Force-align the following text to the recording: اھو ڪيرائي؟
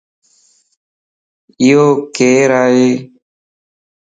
اھو 1.61 1.83
ڪيرائي؟ 2.15 2.89